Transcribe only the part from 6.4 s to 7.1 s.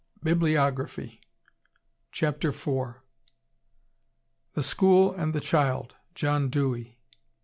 Dewey.